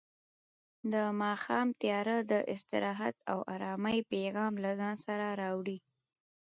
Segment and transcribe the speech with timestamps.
[0.93, 5.77] د ماښام تیاره د استراحت او ارامۍ پیغام له ځان سره راوړي.